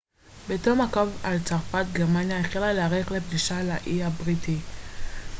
בתום 0.49 0.81
הקרב 0.81 1.09
על 1.23 1.39
צרפת 1.39 1.85
גרמניה 1.93 2.39
החלה 2.39 2.73
להערך 2.73 3.11
לפלישה 3.11 3.63
לאי 3.63 4.03
הבריטי 4.03 4.57